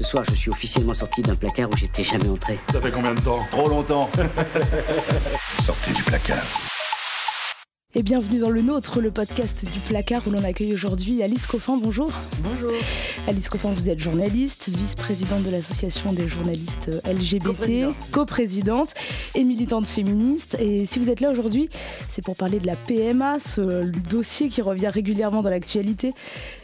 [0.00, 2.58] Ce soir, je suis officiellement sorti d'un placard où j'étais jamais entré.
[2.72, 4.08] Ça fait combien de temps Trop longtemps.
[5.62, 6.42] Sortez du placard.
[7.94, 11.76] Et bienvenue dans le nôtre, le podcast du placard où l'on accueille aujourd'hui Alice Coffin.
[11.76, 12.10] Bonjour.
[12.38, 12.72] Bonjour.
[13.28, 18.94] Alice Coffin, vous êtes journaliste, vice-présidente de l'association des journalistes LGBT, coprésidente
[19.34, 20.56] et militante féministe.
[20.60, 21.68] Et si vous êtes là aujourd'hui,
[22.08, 26.14] c'est pour parler de la PMA, ce dossier qui revient régulièrement dans l'actualité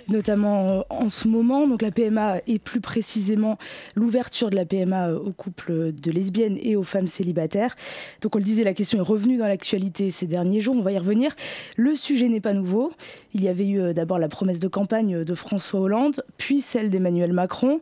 [0.09, 1.66] notamment euh, en ce moment.
[1.66, 3.59] Donc la PMA et plus précisément
[3.95, 7.77] l'ouverture de la PMA euh, aux couples de lesbiennes et aux femmes célibataires.
[8.23, 10.92] Donc on le disait, la question est revenue dans l'actualité ces derniers jours, on va
[10.92, 11.34] y revenir.
[11.77, 12.92] Le sujet n'est pas nouveau.
[13.34, 16.91] Il y avait eu euh, d'abord la promesse de campagne de François Hollande, puis celle
[16.91, 17.80] d'Emmanuel Macron.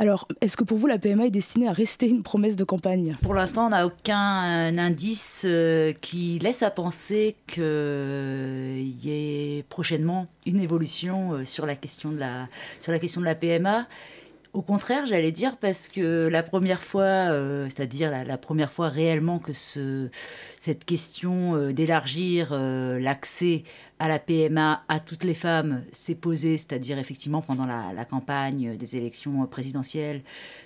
[0.00, 3.18] Alors, est-ce que pour vous, la PMA est destinée à rester une promesse de campagne?
[3.20, 10.26] Pour l'instant, on n'a aucun indice euh, qui laisse à penser qu'il y ait prochainement
[10.46, 12.48] une évolution euh, sur la question de la,
[12.98, 13.86] question de la PMA.
[14.54, 19.38] Au contraire, j'allais dire, parce que la première fois, euh, c'est-à-dire la, première fois réellement
[19.38, 20.08] que ce,
[20.58, 23.64] cette question d'élargir l'accès
[24.00, 28.96] à la PMA à toutes les femmes s'est posée, c'est-à-dire effectivement pendant la, campagne des
[28.96, 30.22] élections présidentielles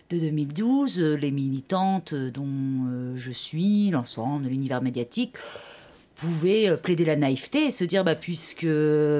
[0.09, 5.35] de 2012, les militantes dont euh, je suis, l'ensemble de l'univers médiatique,
[6.15, 8.67] pouvait euh, plaider la naïveté et se dire, bah, puisque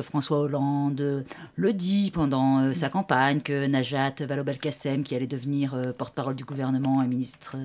[0.03, 1.25] François Hollande
[1.57, 6.45] le dit pendant euh, sa campagne, que Najat Vallaud-Belkacem, qui allait devenir euh, porte-parole du
[6.45, 7.57] gouvernement et ministre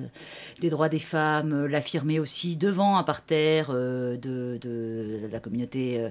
[0.60, 6.08] des droits des femmes, l'affirmait aussi devant un parterre de, de, la communauté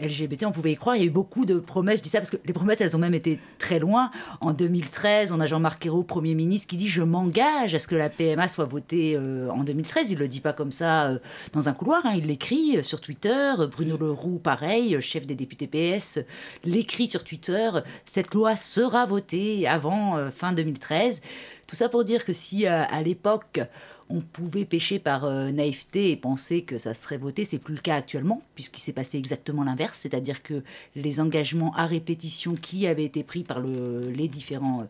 [0.00, 0.96] LGBT, on pouvait y croire.
[0.96, 2.96] Il y a eu beaucoup de promesses, je dis ça parce que les promesses, elles
[2.96, 4.10] ont même été très loin.
[4.40, 7.96] En 2013, on a Jean-Marc Ayrault, Premier ministre, qui dit, je m'engage à ce que
[7.96, 10.10] la PMA soit votée en 2013.
[10.10, 11.18] Il le dit pas comme ça
[11.52, 13.54] dans un couloir, hein, il l'écrit euh, sur Twitter.
[13.70, 16.18] Bruno Leroux, pareil, euh, chef des députés PS,
[16.64, 17.70] l'écrit sur Twitter.
[18.04, 21.22] Cette loi sera votée avant euh, fin 2013.
[21.66, 23.60] Tout ça pour dire que si à l'époque
[24.08, 27.44] on pouvait pêcher par naïveté et penser que ça serait voté.
[27.44, 30.64] C'est plus le cas actuellement, puisqu'il s'est passé exactement l'inverse, c'est-à-dire que
[30.96, 34.88] les engagements à répétition qui avaient été pris par les différents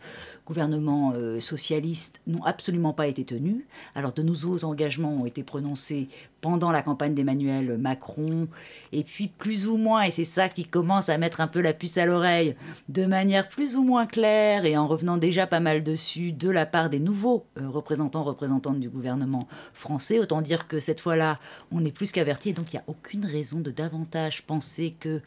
[0.51, 3.63] gouvernements socialistes n'ont absolument pas été tenus.
[3.95, 6.09] Alors de nouveaux engagements ont été prononcés
[6.41, 8.49] pendant la campagne d'Emmanuel Macron,
[8.93, 11.73] et puis plus ou moins, et c'est ça qui commence à mettre un peu la
[11.73, 12.57] puce à l'oreille,
[12.89, 16.67] de manière plus ou moins claire, et en revenant déjà pas mal dessus, de la
[16.67, 20.19] part des nouveaux euh, représentants, représentantes du gouvernement français.
[20.19, 21.39] Autant dire que cette fois-là,
[21.71, 25.21] on est plus qu'averti, donc il n'y a aucune raison de davantage penser que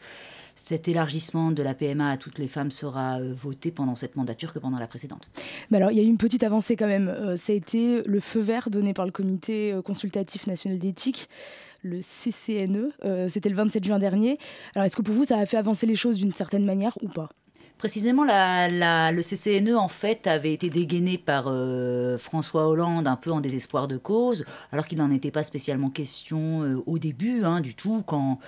[0.54, 4.52] cet élargissement de la PMA à toutes les femmes sera euh, voté pendant cette mandature
[4.52, 5.28] que pendant la précédente.
[5.70, 7.08] Mais alors, il y a eu une petite avancée quand même.
[7.08, 11.28] Euh, ça a été le feu vert donné par le Comité euh, consultatif national d'éthique
[11.86, 13.28] le CCNE.
[13.28, 14.38] C'était le 27 juin dernier.
[14.74, 17.08] Alors, est-ce que pour vous, ça a fait avancer les choses d'une certaine manière ou
[17.08, 17.28] pas?
[17.76, 21.52] Précisément, le CCNE, en fait, avait été dégainé par
[22.18, 26.82] François Hollande un peu en désespoir de cause, alors qu'il n'en était pas spécialement question
[26.86, 28.38] au début, hein, du tout, quand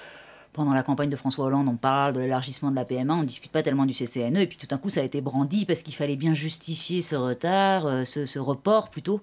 [0.57, 3.25] pendant la campagne de François Hollande, on parle de l'élargissement de la PMA, on ne
[3.25, 5.83] discute pas tellement du CCNE, et puis tout d'un coup, ça a été brandi parce
[5.83, 9.21] qu'il fallait bien justifier ce retard, euh, ce, report plutôt.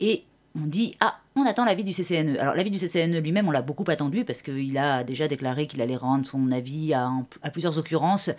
[0.00, 0.24] Et
[0.62, 2.36] on dit ah on attend l'avis du CCNE.
[2.38, 5.80] Alors l'avis du CCNE lui-même on l'a beaucoup attendu parce qu'il a déjà déclaré qu'il
[5.80, 7.10] allait rendre son avis à,
[7.52, 8.30] plusieurs occurrences.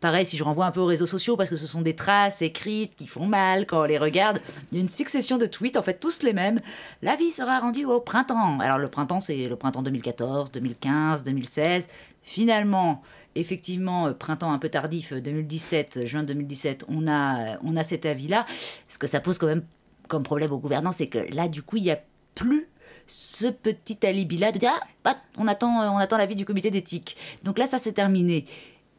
[0.00, 2.42] Pareil si je renvoie un peu aux réseaux sociaux parce que ce sont des traces
[2.42, 4.40] écrites qui font mal quand on les regarde.
[4.72, 6.60] Il y a une succession de tweets en fait tous les mêmes.
[7.02, 8.58] L'avis sera rendu au printemps.
[8.60, 11.88] Alors le printemps c'est le printemps 2014, 2015, 2016.
[12.22, 13.02] Finalement
[13.38, 18.46] effectivement, printemps un peu tardif, 2017, juin 2017, on a, on a cet avis-là.
[18.88, 19.62] Ce que ça pose quand même
[20.08, 22.00] comme problème au gouvernement, c'est que là, du coup, il n'y a
[22.34, 22.68] plus
[23.06, 26.70] ce petit alibi-là de dire ah, bah, on attend, euh, on attend l'avis du comité
[26.70, 27.16] d'éthique.
[27.44, 28.44] Donc là, ça s'est terminé.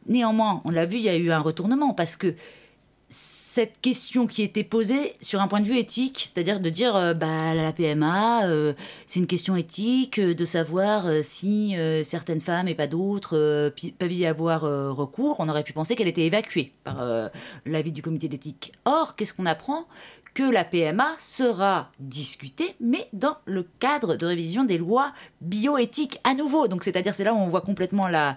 [0.06, 2.34] Néanmoins, on l'a vu, il y a eu un retournement parce que
[3.10, 7.14] cette question qui était posée sur un point de vue éthique, c'est-à-dire de dire euh,
[7.14, 8.72] bah, la PMA, euh,
[9.06, 14.62] c'est une question éthique de savoir si certaines femmes et pas d'autres peuvent y avoir
[14.62, 15.36] recours.
[15.38, 17.30] On aurait pu penser qu'elle était évacuée par
[17.66, 18.72] l'avis du comité d'éthique.
[18.84, 19.86] Or, qu'est-ce qu'on apprend?
[20.38, 26.32] Que la PMA sera discutée, mais dans le cadre de révision des lois bioéthiques à
[26.32, 26.68] nouveau.
[26.68, 28.36] Donc, c'est-à-dire, c'est là où on voit complètement la,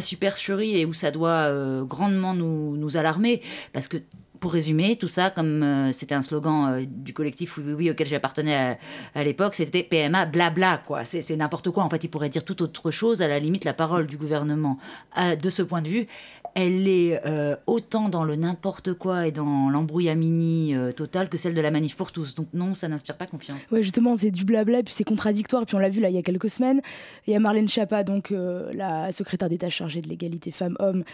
[0.00, 3.42] supercherie et où ça doit euh, grandement nous, nous alarmer,
[3.74, 3.98] parce que
[4.40, 8.78] pour résumer, tout ça, comme euh, c'était un slogan euh, du collectif auquel j'appartenais
[9.14, 11.04] à, l'époque, c'était PMA blabla, quoi.
[11.04, 11.82] C'est n'importe quoi.
[11.82, 13.20] En fait, il pourrait dire tout autre chose.
[13.20, 14.78] À la limite, la parole du gouvernement,
[15.16, 16.06] de ce point de vue,
[16.54, 21.54] elle est euh, autant dans le n'importe quoi et dans l'embrouillamini euh, total que celle
[21.54, 22.36] de la manif pour tous.
[22.36, 23.60] Donc non, ça n'inspire pas confiance.
[23.72, 25.66] Ouais, justement, c'est du blabla, puis c'est contradictoire.
[25.66, 26.80] Puis on l'a vu là il y a quelques semaines.
[27.26, 31.04] Il y a Marlène Schiappa, donc euh, la secrétaire d'État chargée de l'égalité femmes-hommes.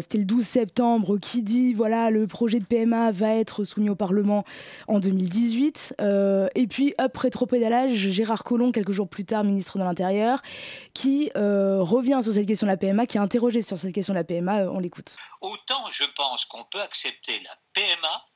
[0.00, 3.94] C'était le 12 septembre qui dit voilà le projet de PMA va être soumis au
[3.94, 4.44] Parlement
[4.88, 5.94] en 2018.
[6.00, 10.42] et puis hop rétropédalage, Gérard Collomb quelques jours plus tard, ministre de l'Intérieur,
[10.94, 14.18] qui revient sur cette question de la PMA, qui est interrogé sur cette question de
[14.18, 15.16] la PMA l'écoute.
[15.40, 18.26] Autant je pense qu'on peut accepter la PMA,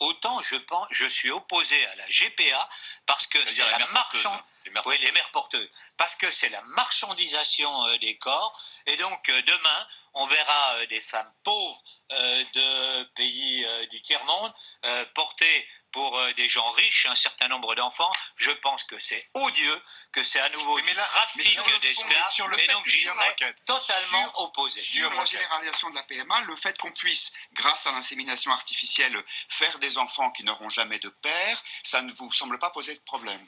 [0.00, 2.68] autant je pense, je suis opposé à la GPA
[3.06, 4.40] parce que c'est la marchand...
[4.86, 9.42] oui, les mères porteuses, parce que c'est la marchandisation euh, des corps, et donc euh,
[9.42, 14.52] demain on verra euh, des femmes pauvres de pays du tiers monde
[15.14, 19.82] porter pour euh, des gens riches, un certain nombre d'enfants, je pense que c'est odieux,
[20.12, 23.36] que c'est à nouveau une trafic d'esclaves, et donc j'y serais
[23.66, 24.80] totalement opposé.
[24.80, 29.16] Sur la généralisation de la PMA, le fait qu'on puisse, grâce à l'insémination artificielle,
[29.48, 33.00] faire des enfants qui n'auront jamais de père, ça ne vous semble pas poser de
[33.00, 33.46] problème?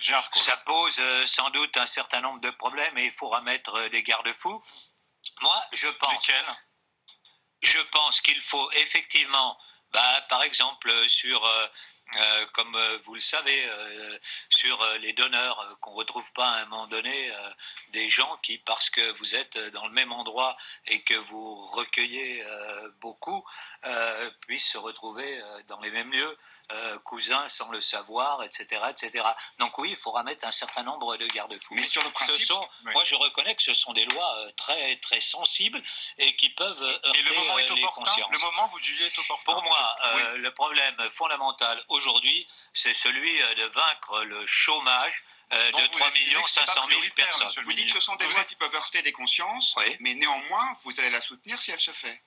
[0.00, 3.88] Ça pose euh, sans doute un certain nombre de problèmes et il faudra mettre euh,
[3.90, 4.62] des garde-fous.
[5.42, 6.30] Moi, je pense.
[7.62, 9.58] Je pense qu'il faut effectivement
[9.92, 11.66] bah, Par exemple, sur, euh,
[12.16, 13.68] euh, comme euh, vous le savez,
[14.48, 17.32] sur les donneurs, qu'on ne retrouve pas à un moment donné
[17.88, 20.56] des gens qui, parce que vous êtes dans le même endroit
[20.86, 22.44] et que vous recueillez
[23.00, 23.44] beaucoup,
[24.46, 26.38] puissent se retrouver dans les mêmes lieux.
[26.72, 29.24] Euh, cousins sans le savoir, etc., etc.
[29.58, 31.74] Donc oui, il faudra mettre un certain nombre de garde-fous.
[31.74, 32.54] Mais sur le principe,
[32.92, 35.82] moi je reconnais que ce sont des lois euh, très très sensibles
[36.18, 38.12] et qui peuvent heurter Et le moment est euh, opportun.
[38.30, 39.52] Le moment, vous jugez est opportun.
[39.52, 39.96] Pour moi,
[40.36, 45.24] le problème fondamental aujourd'hui, c'est celui de vaincre le chômage.
[45.50, 46.10] de 3
[46.46, 47.64] 500 000 personnes.
[47.64, 51.00] Vous dites que ce sont des lois qui peuvent heurter des consciences, mais néanmoins, vous
[51.00, 52.22] allez la soutenir si elle se fait.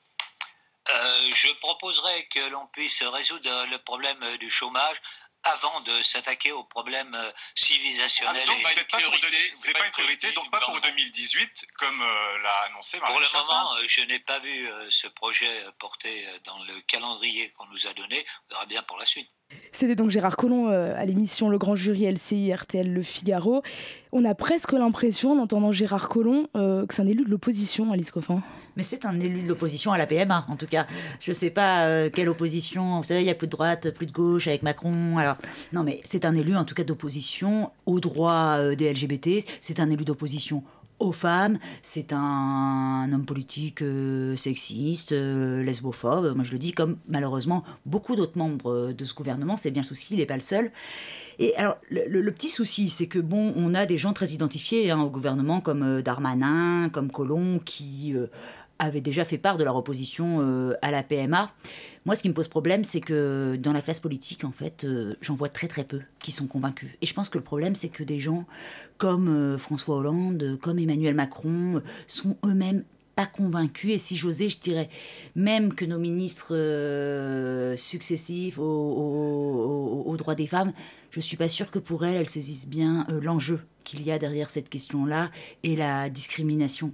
[0.89, 4.97] Euh, je proposerais que l'on puisse résoudre le problème du chômage
[5.43, 8.41] avant de s'attaquer aux problèmes euh, civilisationnels.
[8.43, 12.69] Ah, donc vous n'êtes pas, pas, une priorité, donc pas pour 2018, comme euh, l'a
[12.69, 17.51] annoncé Marine Pour le moment, je n'ai pas vu ce projet porté dans le calendrier
[17.51, 18.25] qu'on nous a donné.
[18.45, 19.29] On verra bien pour la suite.
[19.71, 23.63] C'était donc Gérard Collomb euh, à l'émission Le Grand Jury LCI RTL Le Figaro.
[24.11, 27.91] On a presque l'impression, en entendant Gérard Collomb, euh, que c'est un élu de l'opposition,
[27.91, 28.43] Alice Coffin.
[28.75, 30.87] Mais c'est un élu de l'opposition à la PMA, en tout cas.
[31.19, 32.97] Je ne sais pas euh, quelle opposition.
[32.97, 35.17] Vous savez, il n'y a plus de droite, plus de gauche avec Macron.
[35.17, 35.37] Alors,
[35.71, 39.45] non, mais c'est un élu, en tout cas, d'opposition aux droits des LGBT.
[39.61, 40.63] C'est un élu d'opposition
[40.99, 41.59] aux femmes.
[41.81, 46.33] C'est un, homme politique euh, sexiste, euh, lesbophobe.
[46.35, 49.57] Moi, je le dis comme malheureusement beaucoup d'autres membres de ce gouvernement.
[49.57, 50.71] C'est bien le souci, il n'est pas le seul.
[51.39, 55.01] Et alors, le, petit souci, c'est que bon, on a des gens très identifiés hein,
[55.01, 58.15] au gouvernement, comme euh, Darmanin, comme Colomb, qui
[58.83, 61.51] avaient déjà fait part de leur opposition à la PMA.
[62.05, 65.15] Moi, ce qui me pose problème, c'est que dans la classe politique, en fait, euh,
[65.21, 66.89] j'en vois très très peu qui sont convaincus.
[67.01, 68.45] Et je pense que le problème, c'est que des gens
[68.97, 72.83] comme euh, François Hollande, comme Emmanuel Macron, sont eux-mêmes
[73.15, 73.93] pas convaincus.
[73.93, 74.89] Et si j'osais, je dirais
[75.35, 80.73] même que nos ministres euh, successifs aux, droits des femmes,
[81.09, 84.49] je suis pas sûre que pour elles, elles saisissent bien l'enjeu qu'il y a derrière
[84.49, 85.31] cette question-là
[85.63, 86.91] et la discrimination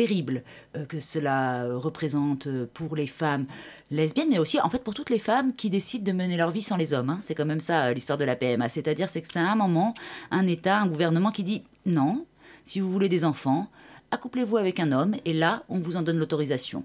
[0.00, 0.42] terrible
[0.76, 3.44] euh, que cela représente pour les femmes
[3.90, 6.62] lesbiennes, mais aussi en fait pour toutes les femmes qui décident de mener leur vie
[6.62, 7.10] sans les hommes.
[7.10, 7.18] Hein.
[7.20, 8.70] C'est quand même ça euh, l'histoire de la PMA.
[8.70, 9.92] C'est-à-dire c'est que c'est un moment,
[10.30, 12.24] un État, un gouvernement qui dit non,
[12.64, 13.68] si vous voulez des enfants,
[14.10, 16.84] accouplez-vous avec un homme et là on vous en donne l'autorisation.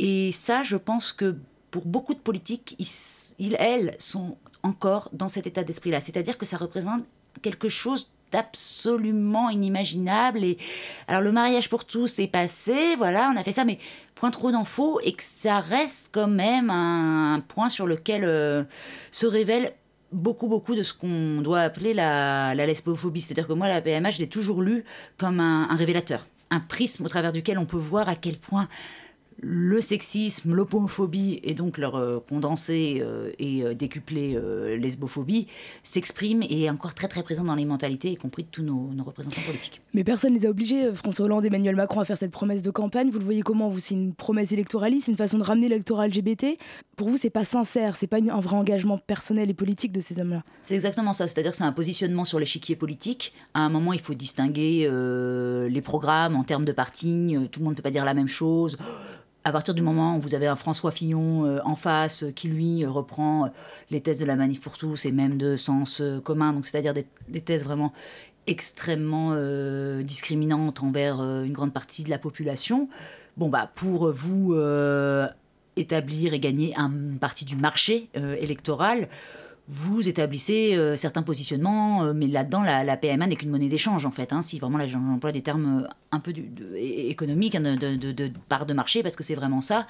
[0.00, 1.36] Et ça, je pense que
[1.70, 6.00] pour beaucoup de politiques, ils, elles sont encore dans cet état d'esprit-là.
[6.00, 7.04] C'est-à-dire que ça représente
[7.42, 10.44] quelque chose absolument inimaginable.
[10.44, 10.58] Et
[11.08, 13.78] alors le mariage pour tous est passé, voilà, on a fait ça, mais
[14.14, 18.64] point trop d'infos et que ça reste quand même un, point sur lequel euh,
[19.10, 19.72] se révèle
[20.12, 23.20] beaucoup beaucoup de ce qu'on doit appeler la, la lesbophobie.
[23.20, 24.84] C'est-à-dire que moi la PMH, je l'ai toujours lu
[25.18, 28.68] comme un révélateur, un prisme au travers duquel on peut voir à quel point
[29.42, 34.38] le sexisme, l'homophobie et donc leur euh, condensée euh, et euh, décuplée
[34.78, 35.46] lesbophobie
[35.82, 38.90] s'expriment et est encore très très présent dans les mentalités, y compris de tous nos,
[39.02, 39.80] représentants politiques.
[39.94, 42.70] Mais personne ne les a obligés, François Hollande, Emmanuel Macron, à faire cette promesse de
[42.70, 43.10] campagne.
[43.10, 46.06] Vous le voyez comment Vous, c'est une promesse électoraliste, c'est une façon de ramener l'électorat
[46.08, 46.58] LGBT.
[46.96, 50.20] Pour vous, c'est pas sincère, c'est pas un vrai engagement personnel et politique de ces
[50.20, 50.42] hommes-là.
[50.62, 53.32] C'est exactement ça, c'est-à-dire c'est un positionnement sur l'échiquier politique.
[53.54, 54.90] À un moment, il faut distinguer
[55.68, 58.28] les programmes en termes de parting, tout le monde ne peut pas dire la même
[58.28, 58.76] chose
[59.44, 62.48] à partir du moment où vous avez un François Fillon euh, en face euh, qui
[62.48, 63.50] lui euh, reprend
[63.90, 67.64] les thèses de la manif pour tous et même de sens commun, c'est-à-dire des, thèses
[67.64, 67.92] vraiment
[68.46, 69.34] extrêmement
[70.02, 72.88] discriminantes envers une grande partie de la population,
[73.36, 74.54] bon bah pour vous
[75.76, 79.08] établir et gagner un parti du marché électoral,
[79.72, 84.10] vous établissez euh, certains positionnements, euh, mais là-dedans, la, PMA n'est qu'une monnaie d'échange, en
[84.10, 84.32] fait.
[84.32, 86.32] Hein, si vraiment j'emploie des termes euh, un peu
[86.76, 89.86] économiques, hein, de, de, part de marché, parce que c'est vraiment ça.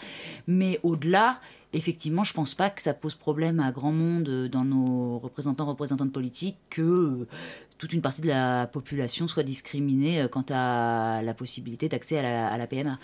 [0.46, 1.40] Mais au-delà,
[1.72, 5.64] effectivement, je ne pense pas que ça pose problème à grand monde dans nos représentants,
[5.64, 7.26] représentantes politiques que
[7.78, 12.48] toute une partie de la population soit discriminée quant à la possibilité d'accès à la,
[12.48, 12.98] à la PMA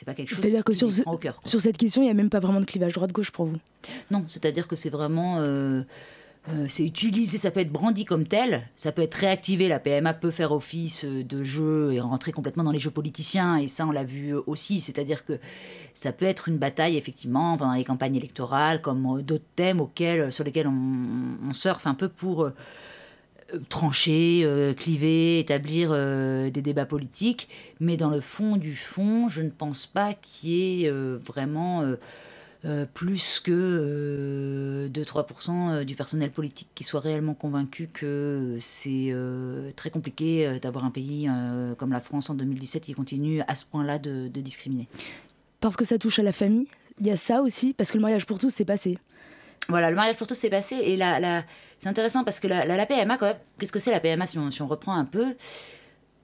[0.00, 2.14] c'est pas quelque chose c'est-à-dire que sur, au cœur, sur cette question, il n'y a
[2.14, 3.58] même pas vraiment de clivage droite-gauche pour vous?
[4.10, 5.36] Non, c'est-à-dire que c'est vraiment.
[5.40, 5.82] Euh,
[6.68, 10.30] c'est utilisé, ça peut être brandi comme tel, ça peut être réactivé, la PMA peut
[10.30, 14.04] faire office de jeu et rentrer complètement dans les jeux politiciens, et ça on l'a
[14.04, 15.38] vu aussi, c'est-à-dire que
[15.94, 20.42] ça peut être une bataille effectivement pendant les campagnes électorales, comme d'autres thèmes auxquels, sur
[20.42, 22.54] lesquels on, surfe un peu pour euh,
[23.68, 27.48] trancher, euh, cliver, établir des débats politiques,
[27.80, 31.84] mais dans le fond du fond, je ne pense pas qu'il y ait vraiment
[32.66, 39.14] euh, plus que 2-3% euh, euh, du personnel politique qui soit réellement convaincu que c'est
[39.76, 41.28] très compliqué d'avoir un pays
[41.78, 44.88] comme la France en 2017 qui continue à ce point-là de, discriminer.
[45.60, 46.66] Parce que ça touche à la famille,
[47.00, 48.98] il y a ça aussi, parce que le mariage pour tous s'est passé.
[49.68, 51.44] Voilà, le mariage pour tous s'est passé, et la,
[51.78, 54.38] c'est intéressant parce que la, la, PMA, quand même, qu'est-ce que c'est la PMA si
[54.38, 55.34] on reprend un peu?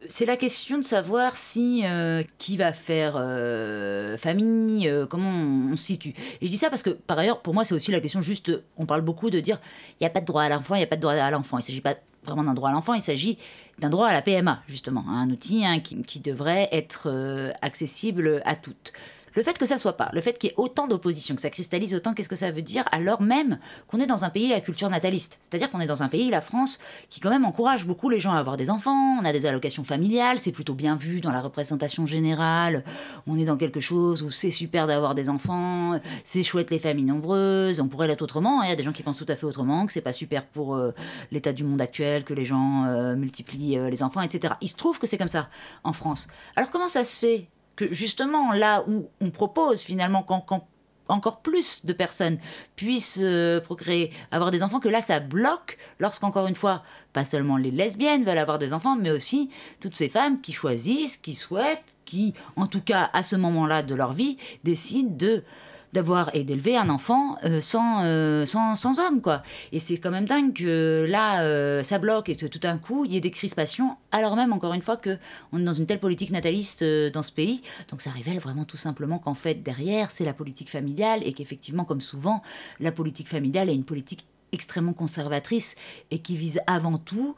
[0.09, 5.77] C'est la question de savoir si euh, qui va faire euh, famille, euh, comment on,
[5.77, 6.15] se situe.
[6.41, 8.53] Et je dis ça parce que par ailleurs, pour moi, c'est aussi la question juste.
[8.77, 9.61] On parle beaucoup de dire
[9.93, 11.31] il n'y a pas de droit à l'enfant, il n'y a pas de droit à
[11.31, 11.59] l'enfant.
[11.59, 13.39] Il ne s'agit pas vraiment d'un droit à l'enfant, il s'agit
[13.79, 18.93] d'un droit à la PMA justement, un outil hein, qui, devrait être accessible à toutes.
[19.37, 21.51] Le fait que ça soit pas, le fait qu'il y ait autant d'opposition, que ça
[21.51, 24.63] cristallise autant, qu'est-ce que ça veut dire alors même qu'on est dans un pays à
[24.63, 25.37] culture nataliste?
[25.41, 26.79] C'est-à-dire qu'on est dans un pays, la France,
[27.11, 29.85] qui quand même encourage beaucoup les gens à avoir des enfants, on a des allocations
[29.85, 32.83] familiales, c'est plutôt bien vu dans la représentation générale,
[33.27, 37.05] on est dans quelque chose où c'est super d'avoir des enfants, c'est chouette les familles
[37.05, 38.65] nombreuses, on pourrait l'être autrement, hein.
[38.65, 40.47] il y a des gens qui pensent tout à fait autrement, que c'est pas super
[40.47, 40.93] pour euh,
[41.31, 44.55] l'état du monde actuel, que les gens euh, multiplient euh, les enfants, etc.
[44.63, 45.49] Il se trouve que c'est comme ça
[45.85, 46.29] en France.
[46.57, 51.93] Alors comment ça se fait que justement là où on propose finalement qu'encore plus de
[51.93, 52.39] personnes
[52.75, 57.57] puissent euh, procréer, avoir des enfants, que là ça bloque lorsqu'encore une fois, pas seulement
[57.57, 61.97] les lesbiennes veulent avoir des enfants, mais aussi toutes ces femmes qui choisissent, qui souhaitent,
[62.05, 65.45] qui en tout cas à ce moment-là de leur vie décident de
[65.93, 69.43] d'avoir et d'élever un enfant euh, sans, euh, sans, sans, homme, quoi.
[69.73, 73.05] Et c'est quand même dingue que là, euh, ça bloque et que tout d'un coup,
[73.05, 76.01] il y ait des crispations, alors même, encore une fois, qu'on est dans une telle
[76.01, 77.63] politique nataliste dans ce pays.
[77.91, 81.85] Donc ça révèle vraiment tout simplement qu'en fait, derrière, c'est la politique familiale et qu'effectivement,
[81.85, 82.43] comme souvent,
[82.81, 85.77] la politique familiale est une politique extrêmement conservatrice
[86.11, 87.37] et qui vise avant tout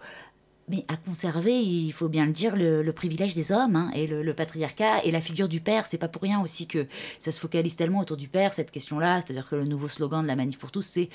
[0.69, 4.35] mais à conserver, il faut bien le dire, le, privilège des hommes hein, et le,
[4.35, 5.87] patriarcat et la figure du père.
[5.87, 6.87] C'est pas pour rien aussi que
[7.19, 9.21] ça se focalise tellement autour du père, cette question-là.
[9.21, 11.09] C'est-à-dire que le nouveau slogan de la Manif pour tous, c'est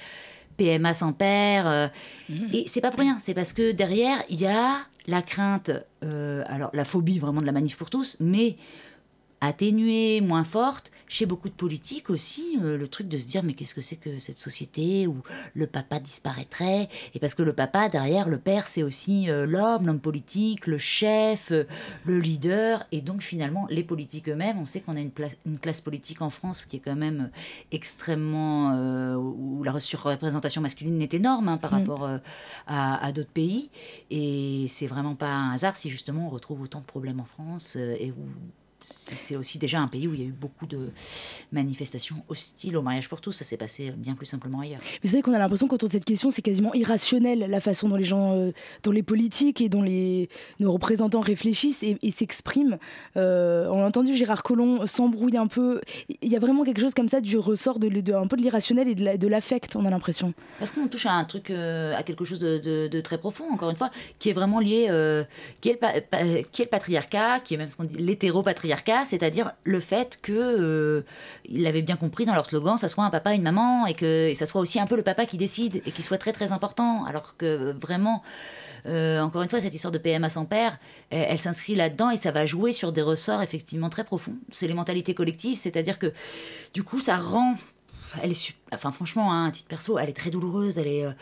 [0.58, 1.68] PMA sans père.
[1.68, 1.88] Euh,
[2.30, 2.36] mmh.
[2.54, 5.72] Et c'est pas pour rien, c'est parce que derrière, il y a la crainte,
[6.04, 8.58] euh, alors la phobie vraiment de la Manif pour tous, mais
[9.48, 13.54] atténuée, moins forte, chez beaucoup de politiques aussi, euh, le truc de se dire mais
[13.54, 15.18] qu'est-ce que c'est que cette société où
[15.54, 16.90] le papa disparaîtrait?
[17.14, 20.80] Et parce que le papa, derrière, le père, c'est aussi euh, l'homme, l'homme politique, le
[20.80, 21.66] chef, euh,
[22.06, 24.58] le leader, et donc finalement les politiques eux-mêmes.
[24.58, 25.12] On sait qu'on a une,
[25.46, 27.30] une, classe politique en France qui est quand même
[27.72, 28.74] extrêmement...
[29.16, 31.78] où la surreprésentation masculine est énorme hein, par mm.
[31.78, 32.10] rapport
[32.68, 33.70] à, à d'autres pays.
[34.10, 37.76] Et c'est vraiment pas un hasard si justement on retrouve autant de problèmes en France
[37.76, 38.26] et où
[38.84, 40.92] c'est aussi déjà un pays où il y a eu beaucoup de
[41.52, 43.32] manifestations hostiles au mariage pour tous.
[43.32, 44.82] Ça s'est passé bien plus simplement ailleurs.
[45.02, 47.88] Mais c'est vrai qu'on a l'impression qu'autour de cette question, c'est quasiment irrationnel la façon
[47.88, 48.52] dont les gens, euh,
[48.84, 52.78] dont les politiques et dont les, nos représentants réfléchissent et, s'expriment.
[53.18, 55.82] Euh, on a entendu Gérard Collomb s'embrouille un peu.
[56.22, 58.88] Il y a vraiment quelque chose comme ça du ressort de, un peu de l'irrationnel
[58.88, 60.34] et de l'affect, on a l'impression.
[60.60, 63.78] Parce qu'on touche à un truc, euh, à quelque chose de, très profond, encore une
[63.78, 64.86] fois, qui est vraiment lié,
[65.62, 68.73] qui, est le, qui est le patriarcat, qui est même ce qu'on dit l'hétéropatriarcat
[69.06, 71.06] c'est-à-dire le fait que euh,
[71.50, 74.46] l'avaient bien compris dans leur slogan, ça soit un papa, une maman, et que ça
[74.46, 77.36] soit aussi un peu le papa qui décide et qui soit très très important, alors
[77.38, 78.24] que vraiment.
[78.86, 80.78] Euh, encore une fois, cette histoire de PMA sans père,
[81.10, 84.36] elle, s'inscrit là-dedans et ça va jouer sur des ressorts effectivement très profonds.
[84.52, 86.12] C'est les mentalités collectives, c'est-à-dire que
[86.74, 87.56] du coup, ça rend
[88.22, 91.14] elle est enfin franchement hein, un titre perso elle est très douloureuse elle est euh,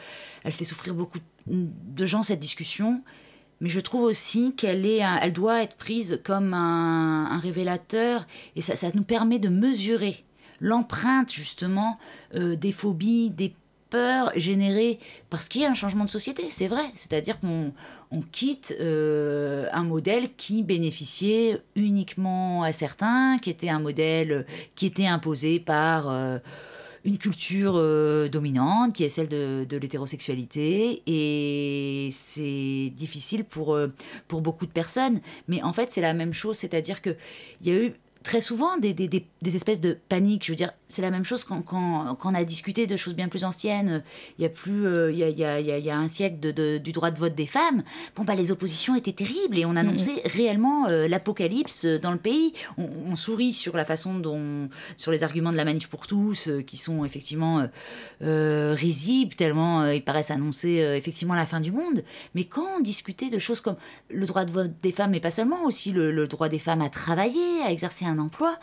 [0.44, 3.02] elle fait souffrir beaucoup de gens cette discussion
[3.62, 8.76] mais je trouve aussi qu'elle est, elle doit être prise comme un, révélateur et ça,
[8.76, 10.26] ça, nous permet de mesurer
[10.60, 11.98] l'empreinte justement
[12.36, 13.56] euh, des phobies, des
[13.92, 15.00] peur générée
[15.30, 16.86] parce qu'il y a un changement de société, c'est vrai.
[16.96, 17.74] C'est-à-dire qu'on
[18.10, 24.88] on quitte euh, un modèle qui bénéficiait uniquement à certains, qui était un modèle qui
[24.88, 26.40] était imposé par euh,
[27.04, 31.02] une culture euh, dominante, qui est celle de, l'hétérosexualité.
[31.08, 33.78] Et c'est difficile pour,
[34.28, 35.20] pour beaucoup de personnes.
[35.48, 37.18] Mais en fait, c'est la même chose, c'est-à-dire qu'il
[37.64, 40.46] y a eu très souvent des, des, des, espèces de panique.
[40.46, 43.16] Je veux dire, c'est la même chose quand, quand, quand, on a discuté de choses
[43.16, 44.04] bien plus anciennes.
[44.38, 46.08] Il y a plus, euh, il, y a, il, y a, il, y a, un
[46.08, 47.84] siècle de, de, du droit de vote des femmes.
[48.16, 52.54] Bon, bah, les oppositions étaient terribles et on annonçait réellement euh, l'apocalypse dans le pays.
[52.78, 56.48] On, on, sourit sur la façon dont, sur les arguments de la manif pour tous,
[56.48, 57.68] euh, qui sont effectivement
[58.22, 62.04] risibles, tellement ils paraissent annoncer effectivement la fin du monde.
[62.36, 63.76] Mais quand on discutait de choses comme
[64.10, 66.82] le droit de vote des femmes, mais pas seulement, aussi le, le droit des femmes
[66.82, 68.58] à travailler, à exercer un un emploi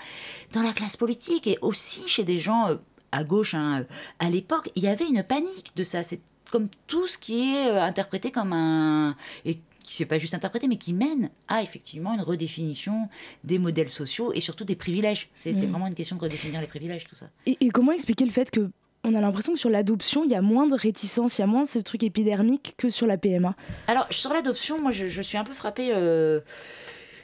[0.52, 2.76] dans la classe politique et aussi chez des gens euh,
[3.12, 3.84] à gauche hein, euh,
[4.18, 4.70] à l'époque.
[4.76, 6.02] Il y avait une panique de ça.
[6.02, 10.34] C'est comme tout ce qui est euh, interprété comme un et qui n'est pas juste
[10.34, 13.08] interprété, mais qui mène à effectivement une redéfinition
[13.42, 15.30] des modèles sociaux et surtout des privilèges.
[15.32, 15.66] C'est mm.
[15.66, 17.30] vraiment une question de redéfinir les privilèges, tout ça.
[17.46, 18.70] Et, et comment expliquer le fait que
[19.04, 21.46] on a l'impression que sur l'adoption, il y a moins de réticence, il y a
[21.46, 23.54] moins de ce truc épidermique que sur la PMA
[23.86, 25.90] Alors, sur l'adoption, moi, je, je, suis un peu frappée.
[25.94, 26.40] Euh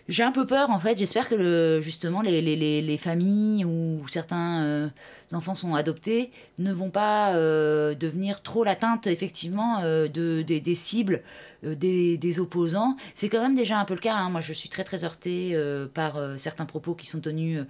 [0.08, 0.98] j'ai un peu peur en fait.
[0.98, 4.88] J'espère que justement les, les, les, familles où certains euh,
[5.32, 10.74] enfants sont adoptés ne vont pas euh, devenir trop l'atteinte effectivement euh, de, des, des
[10.74, 11.22] cibles
[11.64, 12.96] euh, des, opposants.
[13.14, 14.14] C'est quand même déjà un peu le cas.
[14.14, 14.28] Hein.
[14.28, 17.60] Moi, je suis très très heurtée euh, par euh, certains propos qui sont tenus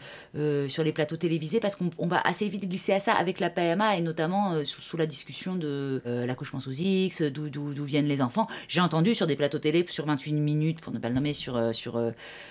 [0.69, 3.97] sur les plateaux télévisés parce qu'on va assez vite glisser à ça avec la PMA
[3.97, 8.47] et notamment sous, la discussion de l'accouchement sous X, d'où viennent les enfants.
[8.69, 11.75] J'ai entendu sur des plateaux télé sur 28 minutes, pour ne pas le nommer, sur,
[11.75, 12.01] sur,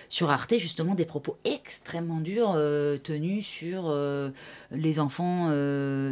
[0.09, 2.53] sur Arte, justement des propos extrêmement durs
[3.03, 3.95] tenus sur
[4.71, 5.47] les enfants,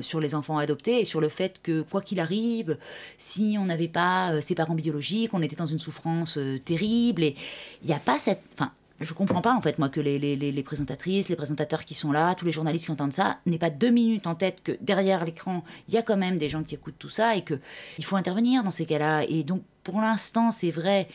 [0.02, 2.78] sur les enfants adoptés et sur le fait que quoi qu'il arrive,
[3.18, 7.24] si on n'avait pas ses parents biologiques qu'on était dans une souffrance euh, terrible.
[7.24, 7.36] Et
[7.82, 8.42] il n'y a pas cette.
[8.54, 12.36] Enfin, je comprends pas en fait moi que les, présentatrices, les présentateurs qui sont là,
[12.36, 15.63] tous les journalistes qui entendent ça, n'aient pas deux minutes en tête que derrière l'écran,
[15.88, 17.56] il y a quand même des gens qui écoutent tout ça et que
[17.98, 19.24] il faut intervenir dans ces cas-là.
[19.28, 21.08] Et donc pour l'instant, c'est vrai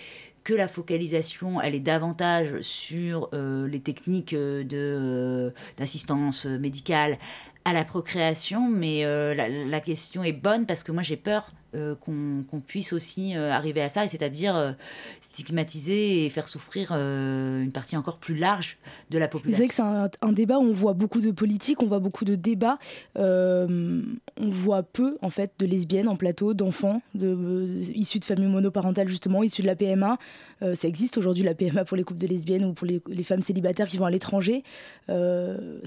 [0.43, 7.19] que la focalisation, elle est davantage sur euh, les techniques euh, d'assistance médicale
[7.65, 9.03] à la procréation, mais
[9.35, 13.83] la, question est bonne parce que moi j'ai peur euh, qu'on puisse aussi euh, arriver
[13.83, 14.73] à ça, et c'est-à-dire euh,
[15.21, 18.79] stigmatiser et faire souffrir une partie encore plus large
[19.11, 19.57] de la population.
[19.57, 22.25] C'est vrai que c'est un, débat où on voit beaucoup de politique, on voit beaucoup
[22.25, 22.79] de débats,
[23.17, 24.01] on
[24.39, 29.43] voit peu en fait de lesbiennes en plateau, d'enfants de, issus de familles monoparentales justement,
[29.43, 30.19] issus de la PMA.
[30.61, 33.43] ça existe aujourd'hui la PMA pour les couples de lesbiennes ou pour les, les femmes
[33.43, 34.63] célibataires qui vont à l'étranger.
[35.09, 35.15] c'est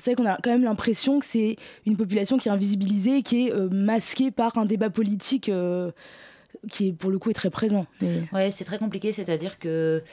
[0.05, 3.53] vrai qu'on a quand même l'impression que c'est une population qui est invisibilisée, qui est
[3.71, 5.49] masquée par un débat politique
[6.69, 7.85] qui pour le coup est très présent.
[8.01, 8.23] Mais...
[8.33, 10.03] Ouais, c'est très compliqué, c'est-à-dire que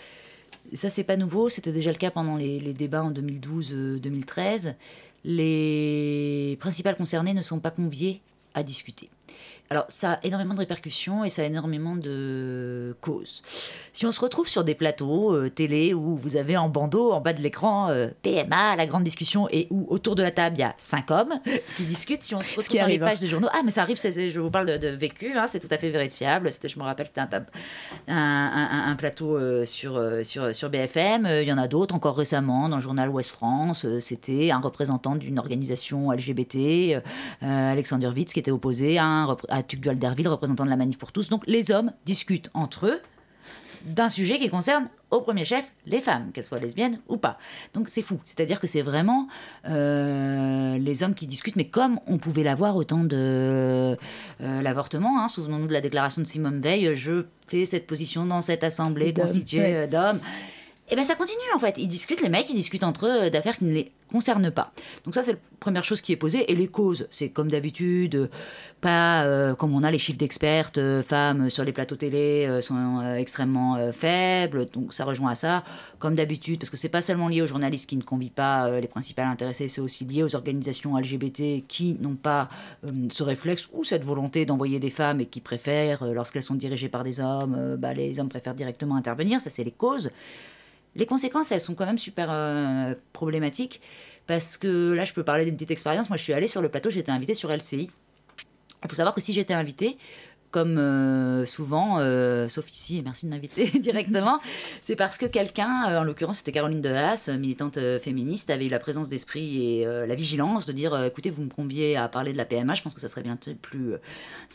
[0.73, 4.75] ça c'est pas nouveau, c'était déjà le cas pendant les, les débats en 2012-2013.
[5.25, 8.21] Les principales concernées ne sont pas conviées
[8.55, 9.11] à discuter.
[9.69, 13.43] Alors, ça a énormément de répercussions et ça a énormément de causes.
[13.93, 17.21] Si on se retrouve sur des plateaux euh, télé où vous avez en bandeau, en
[17.21, 20.61] bas de l'écran, euh, PMA, la grande discussion, et où autour de la table, il
[20.61, 21.35] y a cinq hommes
[21.77, 23.97] qui discutent, si on se retrouve dans les pages des journaux, ah, mais ça arrive,
[23.97, 26.51] je vous parle de, vécu, hein, c'est tout à fait vérifiable.
[26.53, 27.31] Je me rappelle, c'était un,
[28.09, 31.27] un, un, plateau euh, sur, sur, sur BFM.
[31.43, 33.87] Il y en a d'autres, encore récemment, dans le journal Ouest France.
[34.01, 37.03] C'était un représentant d'une organisation LGBT,
[37.41, 41.13] Alexander Witz, qui était opposé à un à Tugdual Derville, représentant de la Manif pour
[41.13, 41.29] tous.
[41.29, 43.01] Donc les hommes discutent entre eux
[43.85, 47.39] d'un sujet qui concerne au premier chef les femmes, qu'elles soient lesbiennes ou pas.
[47.75, 48.21] Donc c'est fou.
[48.25, 49.29] C'est-à-dire que c'est vraiment
[49.69, 53.97] euh, les hommes qui discutent, mais comme on pouvait l'avoir au temps de euh,
[54.41, 55.21] l'avortement.
[55.21, 59.15] Hein, souvenons-nous de la déclaration de Simone Veil, je fais cette position dans cette assemblée
[59.15, 60.21] constituée d'hommes.
[60.91, 61.77] Et bien ça continue en fait.
[61.79, 64.73] Ils discutent, les mecs, ils discutent entre eux d'affaires qui ne les concernent pas.
[65.05, 66.51] Donc ça c'est la première chose qui est posée.
[66.51, 68.31] Et les causes, c'est comme d'habitude,
[68.81, 72.61] pas euh, comme on a les chiffres d'expertes, euh, femmes sur les plateaux télé euh,
[72.61, 74.67] sont extrêmement faibles.
[74.67, 75.65] Donc ça rejoint à ça,
[75.99, 78.89] comme d'habitude, parce que c'est pas seulement lié aux journalistes qui ne convient pas les
[78.89, 82.49] principales intéressées, c'est aussi lié aux organisations LGBT qui n'ont pas
[83.11, 87.05] ce réflexe ou cette volonté d'envoyer des femmes et qui préfèrent, lorsqu'elles sont dirigées par
[87.05, 89.41] des hommes, bah, les hommes préfèrent directement intervenir.
[89.41, 90.11] Ça c'est les causes.
[90.97, 93.81] Les conséquences, elles sont quand même super euh, problématiques
[94.27, 96.09] parce que là, je peux parler d'une petite expérience.
[96.09, 97.91] Moi, je suis allée sur le plateau, j'étais invitée sur LCI.
[98.83, 99.99] Il faut savoir que si j'étais invitée,
[100.51, 104.41] comme euh, souvent, euh, sauf ici, et merci de m'inviter directement,
[104.81, 108.69] c'est parce que quelqu'un, euh, en l'occurrence c'était Caroline de Haas, militante féministe, avait eu
[108.71, 112.39] la présence d'esprit et la vigilance de dire écoutez, vous me conviez à parler de
[112.39, 113.95] la PMA, je pense que ça serait bien plus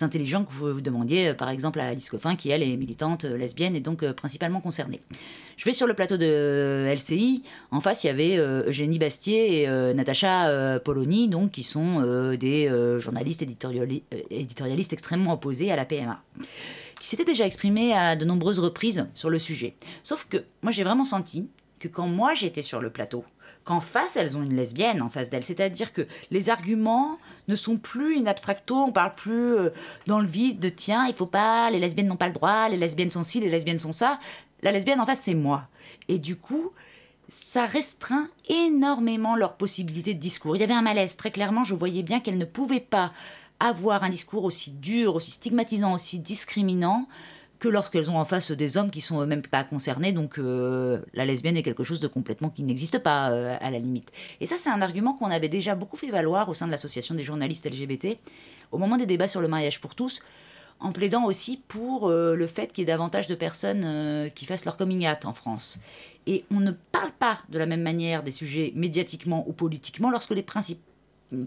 [0.02, 3.76] intelligent que vous vous demandiez par exemple à Alice Coffin, qui elle est militante lesbienne
[3.76, 5.02] et donc principalement concernée.
[5.58, 9.94] Je vais sur le plateau de LCI, en face il y avait Eugénie Bastier et
[9.94, 15.86] Natacha Polony, donc, qui sont des journalistes éditorialistes extrêmement opposés à la
[17.00, 19.76] Qui s'était déjà exprimé à de nombreuses reprises sur le sujet.
[20.04, 21.50] Sauf que moi j'ai vraiment senti
[21.80, 23.26] que quand moi j'étais sur le plateau,
[23.64, 27.78] qu'en face elles ont une lesbienne en face d'elles, c'est-à-dire que les arguments ne sont
[27.78, 29.70] plus une abstracto, on parle plus euh,
[30.08, 32.78] dans le vide de tiens, il faut pas, les lesbiennes n'ont pas le droit, les
[32.78, 34.20] lesbiennes sont ci, les lesbiennes sont ça.
[34.62, 35.68] La lesbienne en face c'est moi.
[36.08, 36.72] Et du coup,
[37.28, 40.56] ça restreint énormément leur possibilité de discours.
[40.56, 43.14] Il y avait un malaise, très clairement, je voyais bien qu'elles ne pouvaient pas
[43.62, 47.08] avoir un discours aussi dur, aussi stigmatisant, aussi discriminant
[47.60, 50.12] que lorsqu'elles ont en face des hommes qui sont eux-mêmes pas concernés.
[50.12, 53.78] Donc euh, la lesbienne est quelque chose de complètement qui n'existe pas euh, à la
[53.78, 54.12] limite.
[54.42, 57.14] Et ça, c'est un argument qu'on avait déjà beaucoup fait valoir au sein de l'association
[57.14, 58.18] des journalistes LGBT
[58.72, 60.22] au moment des débats sur le mariage pour tous,
[60.80, 64.66] en plaidant aussi pour euh, le fait qu'il y ait davantage de personnes qui fassent
[64.66, 65.80] leur coming out en France.
[66.26, 70.32] Et on ne parle pas de la même manière des sujets médiatiquement ou politiquement lorsque
[70.32, 70.82] les principes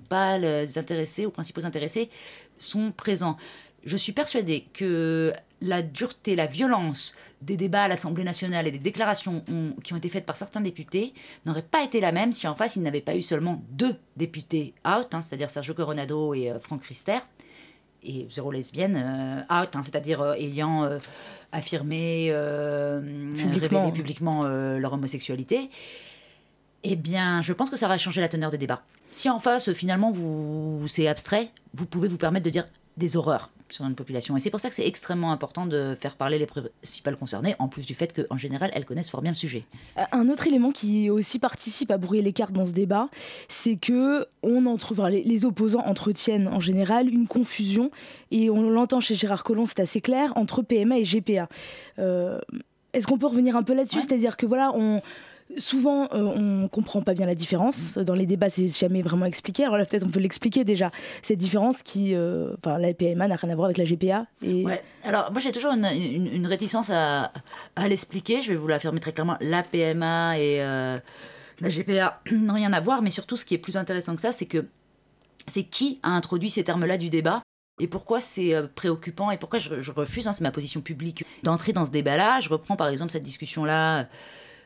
[0.09, 2.11] pas les intéressés ou principaux intéressés
[2.59, 3.37] sont présents.
[3.85, 8.79] Je suis persuadée que la dureté, la violence des débats à l'Assemblée nationale et des
[8.79, 9.43] déclarations
[9.83, 11.13] qui ont été faites par certains députés
[11.47, 14.75] n'aurait pas été la même si en face il n'avait pas eu seulement deux députés
[14.87, 17.19] out, hein, c'est-à-dire Sergio Coronado et euh, Franck Rister,
[18.03, 20.89] et zéro lesbienne euh, out, hein, c'est-à-dire euh, ayant
[21.53, 22.33] affirmé,
[23.37, 23.81] publiquement.
[23.81, 25.71] révélé publiquement leur homosexualité.
[26.83, 28.83] Eh bien, je pense que ça va changer la teneur des débats.
[29.15, 33.53] Si en face, finalement, vous, c'est abstrait, vous pouvez vous permettre de dire des horreurs
[33.69, 34.37] sur une population.
[34.37, 37.69] Et c'est pour ça que c'est extrêmement important de faire parler les principales concernées, en
[37.69, 39.67] plus du fait qu'en général, elles connaissent fort bien le sujet.
[39.99, 43.09] Euh, un autre élément qui aussi participe à brouiller les cartes dans ce débat,
[43.47, 47.93] c'est que on en trouve, les, opposants entretiennent en général une confusion,
[48.33, 51.49] et on l'entend chez Gérard Collomb, c'est assez clair, entre PMA et GPA.
[52.01, 52.41] Euh,
[52.93, 54.01] est-ce qu'on peut revenir un peu là-dessus?
[54.01, 55.01] C'est-à-dire que voilà, on
[55.59, 57.99] souvent, euh, on comprend pas bien la différence.
[57.99, 59.65] Dans les débats, c'est jamais vraiment expliqué.
[59.65, 60.91] Alors là, peut-être on peut l'expliquer déjà.
[61.23, 64.27] Cette différence qui, euh, enfin, la PMA n'a rien à voir avec la GPA.
[64.43, 64.65] Et...
[64.65, 64.83] Ouais.
[65.03, 67.33] Alors moi, j'ai toujours une, réticence à,
[67.89, 68.41] l'expliquer.
[68.41, 69.37] Je vais vous l'affirmer très clairement.
[69.41, 70.99] La PMA et euh,
[71.61, 73.03] la GPA n'ont rien à voir.
[73.03, 74.67] Mais surtout, ce qui est plus intéressant que ça, c'est que
[75.47, 77.43] c'est qui a introduit ces termes-là du débat
[77.81, 81.73] et pourquoi c'est préoccupant et pourquoi je, je refuse, hein, c'est ma position publique, d'entrer
[81.73, 82.41] dans ce débat-là.
[82.41, 84.07] Je reprends par exemple cette discussion-là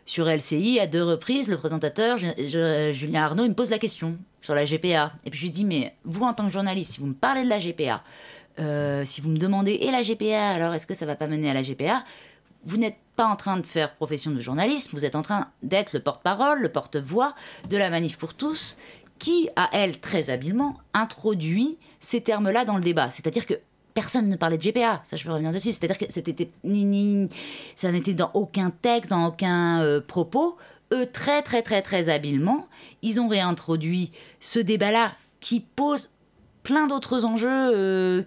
[0.08, 4.54] sur LCI, à deux reprises, le présentateur, Julien Arnaud, il me pose la question sur
[4.54, 5.12] la GPA.
[5.26, 7.44] Et puis je lui dis, mais vous, en tant que journaliste, si vous me parlez
[7.44, 8.02] de la GPA,
[8.58, 11.50] euh, si vous me demandez, et la GPA, alors est-ce que ça va pas mener
[11.50, 12.04] à la GPA
[12.64, 15.92] Vous n'êtes pas en train de faire profession de journaliste, vous êtes en train d'être
[15.92, 17.34] le porte-parole, le porte-voix
[17.68, 18.78] de la Manif pour tous,
[19.18, 23.10] qui a, elle, très habilement, introduit ces termes-là dans le débat.
[23.10, 23.60] C'est-à-dire que
[23.98, 25.00] personne ne parlait de GPA.
[25.02, 25.72] Ça, je peux revenir dessus.
[25.72, 27.28] C'est-à-dire que c'était ni,
[27.74, 30.56] ça n'était dans aucun texte, dans aucun euh, propos.
[30.92, 32.68] Eux, très, très, très, très habilement,
[33.02, 36.10] ils ont réintroduit ce débat-là qui pose
[36.62, 38.22] plein d'autres enjeux, euh,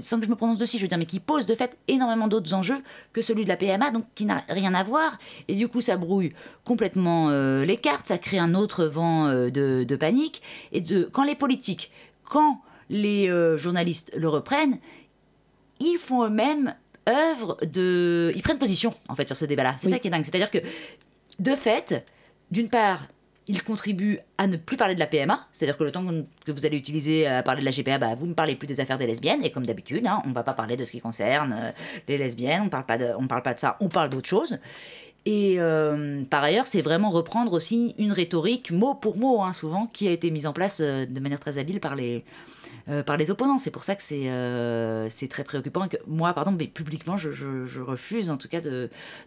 [0.00, 2.26] sans que je me prononce dessus, je veux dire, mais qui pose de fait énormément
[2.26, 2.80] d'autres enjeux
[3.12, 5.18] que celui de la PMA, donc qui n'a rien à voir.
[5.48, 6.32] Et du coup, ça brouille
[6.64, 10.40] complètement euh, les cartes, ça crée un autre vent de, de, panique.
[10.72, 11.90] Et de, quand les politiques,
[12.24, 14.78] quand les journalistes le reprennent,
[15.80, 16.74] ils font eux-mêmes
[17.08, 18.32] œuvre de.
[18.34, 19.76] Ils prennent position, en fait, sur ce débat-là.
[19.78, 20.24] C'est ça qui est dingue.
[20.24, 20.58] C'est-à-dire que,
[21.38, 22.04] de fait,
[22.50, 23.06] d'une part,
[23.46, 26.04] ils contribuent à ne plus parler de la PMA, c'est-à-dire que le temps
[26.44, 28.80] que vous allez utiliser à parler de la GPA, bah, vous ne parlez plus des
[28.80, 31.00] affaires des lesbiennes, et comme d'habitude, hein, on ne va pas parler de ce qui
[31.00, 31.70] concerne euh,
[32.06, 32.84] les lesbiennes, on ne parle
[33.42, 34.58] pas de ça, on parle d'autre chose.
[35.26, 39.86] Et euh, par ailleurs, c'est vraiment reprendre aussi une rhétorique mot pour mot, hein, souvent,
[39.86, 42.24] qui a été mise en place euh, de manière très habile par les,
[42.88, 43.58] euh, par les opposants.
[43.58, 48.30] C'est pour ça que c'est euh, très préoccupant moi, pardon, mais publiquement, je, je, refuse
[48.30, 48.60] en tout cas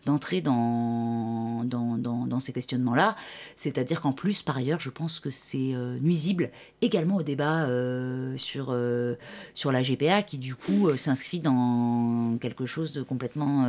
[0.05, 3.15] d'entrer dans, dans, dans, ces questionnements-là.
[3.55, 6.51] C'est-à-dire qu'en plus, par ailleurs, je pense que c'est euh, nuisible
[6.81, 7.67] également au débat
[8.35, 8.75] sur,
[9.53, 13.67] sur la GPA qui, du coup, s'inscrit dans quelque chose de complètement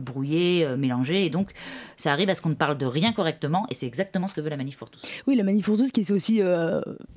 [0.00, 1.26] brouillé, mélangé.
[1.26, 1.52] Et donc,
[1.96, 4.40] ça arrive à ce qu'on ne parle de rien correctement et c'est exactement ce que
[4.40, 5.02] veut la Manif pour tous.
[5.26, 6.40] Oui, la Manif pour tous, qui est aussi,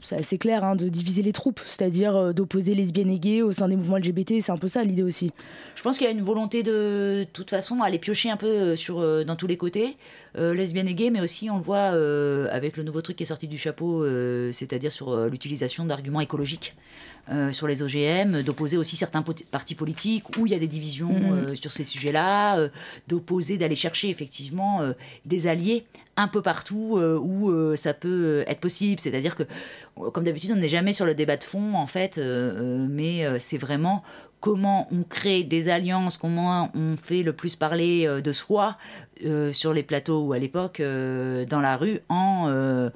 [0.02, 1.62] c'est assez clair, hein, de diviser les troupes.
[1.65, 4.41] C'est-à-dire euh, d'opposer lesbiennes et gays au sein des mouvements LGBT.
[4.41, 5.31] C'est un peu ça l'idée aussi.
[5.75, 8.75] Je pense qu'il y a une volonté de, toute façon, aller piocher un peu euh,
[8.75, 9.95] sur, euh, dans tous les côtés.
[10.38, 11.93] Lesbiennes et gays, mais aussi on le voit
[12.52, 14.06] avec le nouveau truc qui est sorti du chapeau,
[14.52, 16.76] c'est-à-dire sur l'utilisation d'arguments écologiques.
[17.52, 21.56] sur les OGM, d'opposer aussi certains partis politiques où il y a des divisions mm-hmm.
[21.60, 22.69] sur ces sujets-là,
[23.08, 24.82] d'opposer, d'aller chercher effectivement
[25.26, 29.00] des alliés un peu partout où ça peut être possible.
[29.00, 29.43] C'est-à-dire que,
[30.13, 34.04] comme d'habitude, on n'est jamais sur le débat de fond, en fait, mais c'est vraiment
[34.39, 38.78] comment on crée des alliances, comment on fait le plus parler euh, de soi
[39.26, 42.89] euh, sur les plateaux ou à l'époque euh, dans la rue en,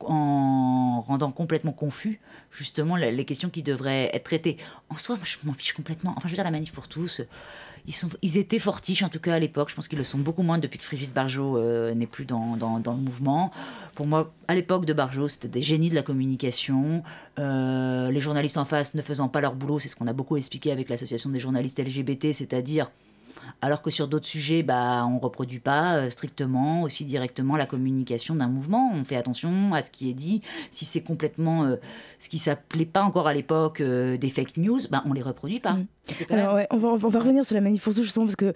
[0.00, 4.56] en rendant complètement confus justement les questions qui devraient être traitées.
[4.88, 6.14] En soi, je m'en fiche complètement.
[6.16, 7.22] Enfin, je veux dire, la manif pour tous
[8.22, 9.70] ils, étaient fortiches, en tout cas à l'époque.
[9.70, 12.56] Je pense qu'ils le sont beaucoup moins depuis que Frigide Barjot euh, n'est plus dans,
[12.56, 13.50] le mouvement.
[13.94, 17.02] Pour moi, à l'époque de Barjot, c'était des génies de la communication.
[17.38, 20.36] Euh, les journalistes en face ne faisant pas leur boulot, c'est ce qu'on a beaucoup
[20.36, 22.90] expliqué avec l'association des journalistes LGBT, c'est-à-dire
[23.62, 27.66] alors que sur d'autres sujets, bah, on ne reproduit pas euh, strictement, aussi directement la
[27.66, 28.90] communication d'un mouvement.
[28.94, 30.40] On fait attention à ce qui est dit.
[30.70, 31.76] Si c'est complètement
[32.18, 35.72] ce qui s'appelait pas encore à l'époque des fake news, bah, on les reproduit pas.
[35.72, 35.86] Mm.
[36.30, 38.52] Alors, ouais, on, va, on, va, revenir sur la manif pour justement parce que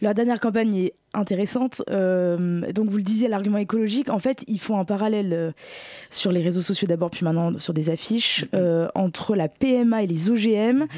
[0.00, 1.82] la dernière campagne est intéressante.
[1.90, 5.50] Euh, donc vous le disiez, l'argument écologique, en fait, ils font un parallèle euh,
[6.10, 8.48] sur les réseaux sociaux d'abord, puis maintenant sur des affiches, mhm.
[8.54, 10.88] euh, entre la PMA et les OGM, mhm.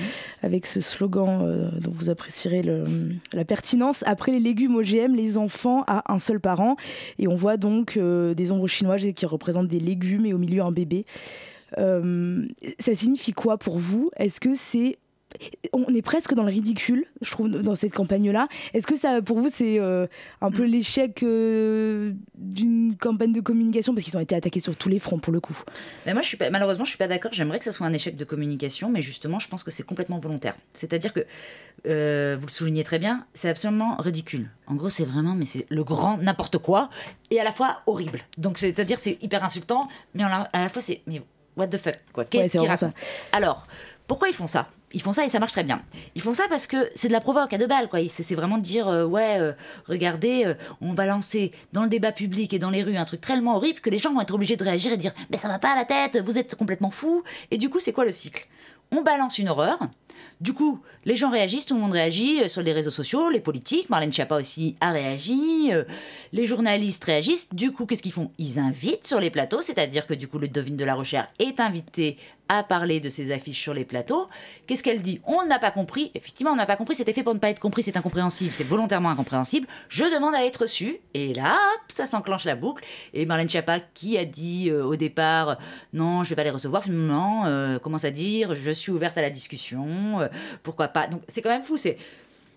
[0.42, 2.84] avec ce slogan dont vous apprécierez le,
[3.32, 4.02] la pertinence.
[4.06, 6.76] Après les légumes OGM, les enfants à un seul parent.
[7.18, 10.72] Et on voit donc des ombres chinoises qui représentent des légumes et au milieu un
[10.72, 11.04] bébé.
[11.76, 14.10] ça signifie quoi pour vous?
[14.16, 14.98] Est-ce que c'est
[15.72, 18.48] on est presque dans le ridicule, je trouve, dans cette campagne-là.
[18.74, 20.06] Est-ce que ça, pour vous, c'est euh,
[20.40, 23.94] un peu l'échec euh, d'une campagne de communication?
[23.94, 25.56] Parce qu'ils ont été attaqués sur tous les fronts pour le coup
[26.04, 27.32] mais Moi, je suis pas, malheureusement, je suis pas d'accord.
[27.32, 30.18] J'aimerais que ça soit un échec de communication, mais justement, je pense que c'est complètement
[30.18, 30.56] volontaire.
[30.72, 31.20] C'est-à-dire que,
[31.86, 34.50] euh, vous le soulignez très bien, c'est absolument ridicule.
[34.66, 36.90] En gros, c'est vraiment, mais c'est le grand n'importe quoi
[37.30, 38.20] et à la fois horrible.
[38.38, 41.02] Donc, c'est-à-dire, c'est hyper insultant, mais à la fois, c'est
[41.56, 42.92] what the fuck quoi Qu'est-ce ouais, ça
[43.32, 43.66] Alors,
[44.06, 44.68] pourquoi ils font ça?
[44.92, 45.82] Ils font ça et ça marche très bien.
[46.14, 48.00] Ils font ça parce que c'est de la provoque à deux balles, quoi.
[48.08, 49.52] C'est vraiment de dire, euh, ouais, euh,
[49.88, 53.20] regardez, euh, on va lancer dans le débat public et dans les rues un truc
[53.20, 55.58] tellement horrible que les gens vont être obligés de réagir et dire, mais ça va
[55.58, 57.24] pas à la tête, vous êtes complètement fou.
[57.50, 58.46] Et du coup, c'est quoi le cycle?
[58.92, 59.80] On balance une horreur,
[60.40, 63.90] du coup, les gens réagissent, tout le monde réagit sur les réseaux sociaux, les politiques,
[63.90, 65.70] Marlène Schiappa aussi a réagi,
[66.32, 67.52] les journalistes réagissent.
[67.52, 68.30] Du coup, qu'est-ce qu'ils font?
[68.38, 71.58] Ils invitent sur les plateaux, c'est-à-dire que du coup, le devine de la recherche est
[71.58, 72.16] invité
[72.48, 74.28] à parler de ses affiches sur les plateaux.
[74.66, 75.20] Qu'est-ce qu'elle dit?
[75.26, 76.10] On n'a pas compris.
[76.14, 76.94] Effectivement, on n'a pas compris.
[76.94, 77.82] C'était fait pour ne pas être compris.
[77.82, 78.52] C'est incompréhensible.
[78.52, 79.66] C'est volontairement incompréhensible.
[79.88, 80.98] Je demande à être reçu.
[81.14, 82.84] Et là, ça s'enclenche la boucle.
[83.14, 85.58] Et Marlène Schiappa, qui a dit euh, au départ
[85.92, 87.46] non, je vais pas les recevoir, finalement
[87.80, 88.54] commence à dire?
[88.54, 90.28] Je suis ouverte à la discussion.
[90.62, 91.06] pourquoi pas?
[91.08, 91.76] Donc c'est quand même fou.
[91.76, 91.98] C'est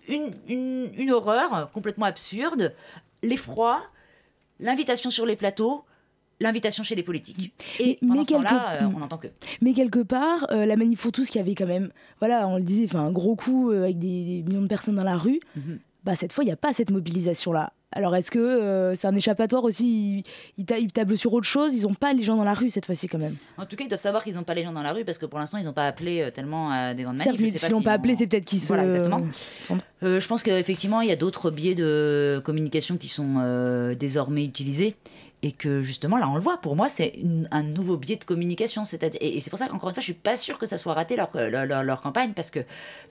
[0.08, 2.74] une, une, horreur complètement absurde,
[3.22, 3.80] l'effroi,
[4.58, 5.84] l'invitation sur les plateaux,
[6.40, 7.52] l'invitation chez les politiques.
[7.78, 9.28] Et mais, pendant ce là euh, on n'entend que.
[9.60, 12.62] Mais quelque part, euh, la manif pour tous, qui avait quand même, voilà, on le
[12.62, 15.78] disait, enfin un gros coup euh, avec des, millions de personnes dans la rue, mhm.
[16.04, 17.72] bah cette fois, il n'y a pas cette mobilisation-là.
[17.92, 20.22] Alors est-ce que c'est un échappatoire aussi
[20.56, 23.08] ils, tablent sur autre chose Ils n'ont pas les gens dans la rue cette fois-ci
[23.08, 23.34] quand même.
[23.58, 25.18] En tout cas, ils doivent savoir qu'ils n'ont pas les gens dans la rue parce
[25.18, 27.32] que pour l'instant, ils n'ont pas appelé tellement à des grandes manifs.
[27.32, 28.74] Certes, mais s'ils n'ont pas appelé, c'est peut-être qu'ils sont...
[28.74, 29.26] Voilà, exactement.
[30.02, 34.94] Je pense qu'effectivement, il y a d'autres biais de communication qui sont désormais utilisés
[35.42, 37.14] et que justement là on le voit pour moi c'est
[37.50, 38.82] un nouveau biais de communication.
[39.20, 41.16] Et, c'est pour ça qu'encore une fois je suis pas sûre que ça soit raté
[41.16, 42.60] leur, leur, campagne parce que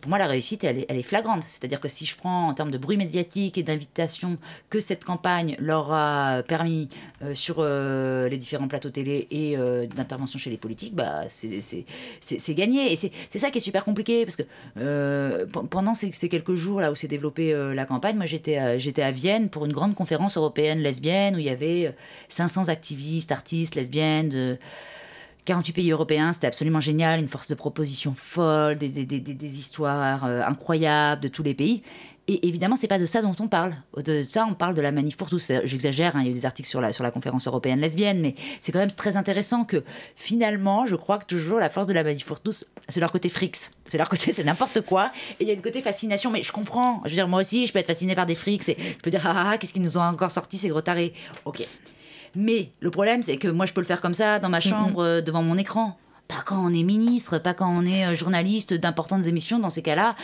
[0.01, 2.53] pour moi la réussite elle est, flagrante c'est à dire que si je prends en
[2.53, 4.37] termes de bruit médiatique et d'invitation
[4.69, 6.89] que cette campagne leur a permis
[7.23, 12.53] euh, sur euh, les différents plateaux télé et euh, d'intervention chez les politiques bah c'est
[12.53, 12.91] gagné.
[12.91, 16.91] Et c'est ça qui est super compliqué parce que pendant ces, ces, quelques jours là
[16.91, 20.79] où s'est développée la campagne moi j'étais j'étais à Vienne pour une grande conférence européenne
[20.79, 21.93] lesbienne où il y avait
[22.27, 24.57] 500 activistes, artistes, lesbiennes de
[25.45, 26.31] 48 pays européens.
[26.33, 31.53] C'était absolument génial, une force de proposition folle, des, histoires euh, incroyables de tous les
[31.53, 31.81] pays.
[32.31, 33.73] Et évidemment, c'est pas de ça dont on parle.
[34.05, 35.51] De ça, on parle de la manif pour tous.
[35.63, 38.21] J'exagère, hein, il y a eu des articles sur la, sur la conférence européenne lesbienne,
[38.21, 39.83] mais c'est quand même très intéressant que
[40.15, 43.29] finalement, je crois que toujours la force de la manif pour tous, c'est leur côté
[43.29, 43.71] frix.
[43.87, 45.09] C'est leur côté, c'est n'importe quoi.
[45.39, 47.01] Et il y a une côté fascination, mais je comprends.
[47.05, 49.09] Je veux dire, moi aussi, je peux être fasciné par des frics et je peux
[49.09, 51.15] dire, ah, ah, ah qu'est-ce qu'ils nous ont encore sorti, ces gros tarés?
[51.45, 51.63] Ok.
[52.35, 55.03] Mais le problème, c'est que moi, je peux le faire comme ça, dans ma chambre,
[55.03, 55.97] euh, devant mon écran.
[56.27, 59.57] Pas quand on est ministre, pas quand on est euh, journaliste d'importantes émissions.
[59.57, 60.15] Dans ces cas-là,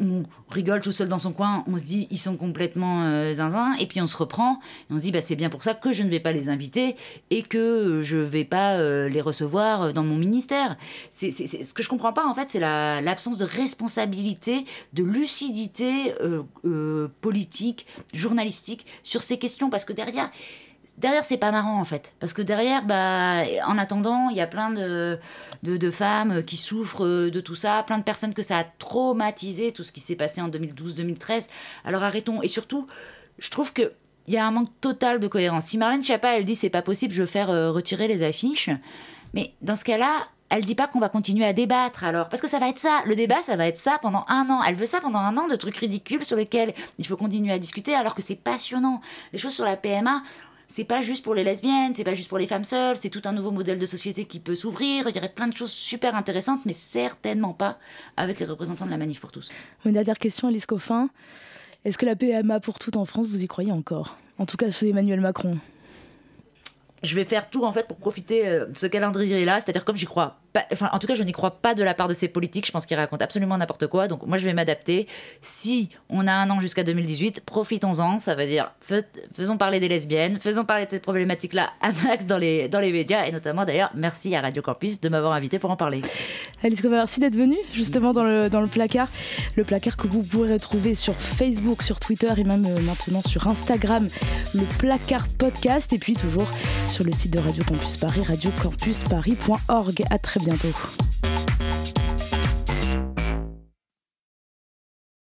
[0.00, 3.74] on rigole tout seul dans son coin, on se dit ils sont complètement euh, zinzin,
[3.78, 5.92] et puis on se reprend, et on se dit bah, c'est bien pour ça que
[5.92, 6.96] je ne vais pas les inviter
[7.30, 10.76] et que je ne vais pas euh, les recevoir dans mon ministère.
[11.10, 17.08] C'est, ce que je comprends pas en fait, c'est l'absence de responsabilité, de lucidité euh,
[17.20, 20.30] politique, journalistique sur ces questions, parce que derrière
[20.98, 22.14] derrière c'est pas marrant en fait.
[22.20, 25.18] Parce que derrière bah en attendant il y a plein de,
[25.62, 29.82] de, femmes qui souffrent de tout ça plein de personnes que ça a traumatisé tout
[29.82, 31.48] ce qui s'est passé en 2012-2013
[31.84, 32.42] alors arrêtons.
[32.42, 32.86] Et surtout
[33.38, 33.92] je trouve que
[34.28, 35.66] il y a un manque total de cohérence.
[35.66, 38.70] Si Marlène Schiappa elle dit c'est pas possible je veux faire euh, retirer les affiches.
[39.34, 42.28] Mais dans ce cas-là elle dit pas qu'on va continuer à débattre alors.
[42.28, 43.02] Parce que ça va être ça.
[43.04, 44.62] Le débat ça va être ça pendant un an.
[44.62, 47.58] Elle veut ça pendant un an de trucs ridicules sur lesquels il faut continuer à
[47.58, 49.00] discuter alors que c'est passionnant.
[49.32, 50.22] Les choses sur la PMA
[50.68, 53.22] c'est pas juste pour les lesbiennes, c'est pas juste pour les femmes seules, c'est tout
[53.24, 55.08] un nouveau modèle de société qui peut s'ouvrir.
[55.08, 57.78] Il y aurait plein de choses super intéressantes, mais certainement pas
[58.16, 59.50] avec les représentants de la Manif pour tous.
[59.84, 61.08] Une dernière question, Alice Coffin.
[61.84, 64.16] Est-ce que la PMA pour toutes en France, vous y croyez encore?
[64.38, 65.56] En tout cas, sous Emmanuel Macron
[67.02, 69.60] je vais faire tout en fait pour profiter euh, de ce calendrier-là.
[69.60, 70.38] C'est-à-dire comme j'y crois
[70.72, 72.66] enfin, en tout cas, je n'y crois pas de la part de ces politiques.
[72.66, 74.08] Je pense qu'ils racontent absolument n'importe quoi.
[74.08, 75.06] Donc, moi, je vais m'adapter.
[75.40, 78.18] Si on a un an jusqu'à 2018, profitons-en.
[78.18, 78.72] Ça veut dire,
[79.34, 82.92] faisons parler des lesbiennes, faisons parler de cette problématique-là à max dans les, dans les
[82.92, 83.26] médias.
[83.26, 86.02] Et notamment, d'ailleurs, merci à Radio Campus de m'avoir invité pour en parler.
[86.62, 89.08] Alice Cova, merci d'être venue justement dans le, dans le placard.
[89.56, 93.46] Le placard que vous pourrez retrouver sur Facebook, sur Twitter et même euh, maintenant sur
[93.46, 94.08] Instagram.
[94.54, 95.92] Le placard podcast.
[95.92, 96.48] Et puis toujours
[96.88, 100.04] sur le site de Radio Campus Paris, radiocampusparis.org.
[100.10, 101.35] À très bientôt bientôt.